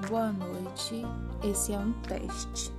[0.00, 1.02] Boa noite.
[1.42, 2.72] Esse é um teste.